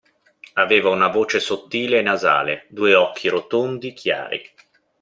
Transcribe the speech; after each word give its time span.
Aveva 0.53 0.89
una 0.89 1.09
voce 1.09 1.39
sottile 1.39 1.99
e 1.99 2.01
nasale, 2.01 2.65
due 2.69 2.95
occhi 2.95 3.27
rotondi, 3.27 3.93
chiari. 3.93 4.41